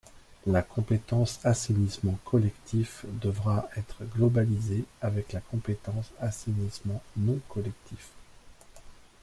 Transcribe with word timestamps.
La 0.47 0.63
compétence 0.63 1.39
assainissement 1.45 2.17
collectif 2.25 3.05
devra 3.21 3.69
être 3.77 4.03
globalisée 4.15 4.83
avec 4.99 5.31
la 5.31 5.41
compétence 5.41 6.09
assainissement 6.19 7.03
non 7.17 7.37
collectif. 7.49 8.09